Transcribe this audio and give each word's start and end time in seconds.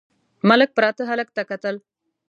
ملک 0.49 0.69
پراته 0.77 1.03
هلک 1.09 1.29
ته 1.35 1.41
کتل…. 1.49 1.75